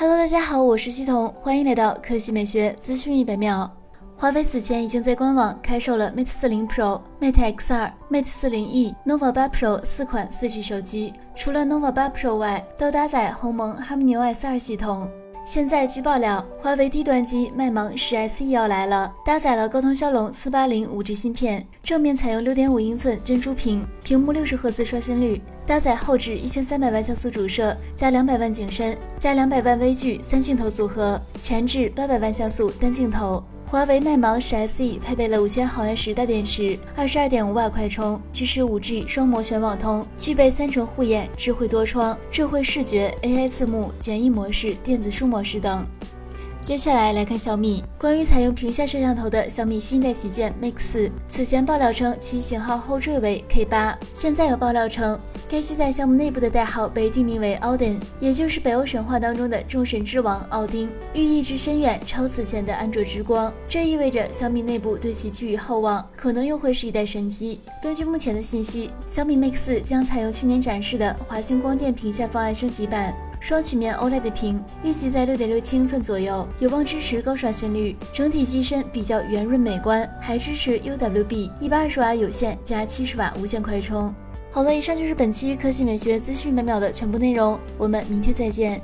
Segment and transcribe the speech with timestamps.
[0.00, 3.70] Hello，大家好，我是西彤，欢迎来到科技美学资讯一百秒。
[4.16, 14.16] 华为此前已经在官网开售了 Mate 40 Pro、Mate X2、Mate 40e、Nova 8 Pro 四款 4G 手机，除了 Nova 8 Pro 外，都搭载鸿蒙 Harmony
[14.18, 15.06] OS 2系统。
[15.44, 33.40] 现在据爆料，华为低端机麦芒十 SE 要来了，搭载了高通骁龙四八零五 G 芯片，正面采用六点五英寸珍珠屏，屏幕六十赫兹刷新率，搭载后置一千三百万像素主摄加两百万景深加两百万微距三镜头组合，前置八百万像素单镜头。
[33.68, 45.86] 华为麦芒十 SE 配备了五千毫安时大电池，二十二点五瓦快充，支持五 G 双模全网通，具备三重护眼、智慧多窗、智慧视觉、AI 字幕、简易模式、电子书模式等。
[46.62, 55.18] 接下来来看小米，关于采用屏下摄像头的小米新一代旗舰 Mix 四，此前爆料称其型号后缀为 K 八，现在有爆料称
[55.48, 63.50] 该机在项目内部的代号被定名为奥丁，也就是北欧神话当中的众神之王奥丁，寓意之深远超此前的安卓之光。
[63.66, 67.58] 这意味着小米内部对其寄予厚望，可能又会是一代神机。
[67.82, 73.14] 根据目前的信息，小米 Mix 四将采用去年展示的华星光电屏下方案升级版。
[73.40, 77.96] 双曲面 OLED 屏，预计在六点六七英寸左右，有望支持高刷新率。
[78.12, 84.14] 整体机身比较圆润美观，还支持 UWB 一百二十瓦有线加七十瓦无线快充。
[84.52, 88.80] 好了，以上就是本期科技美学资讯每秒的全部内容，我们明天再见。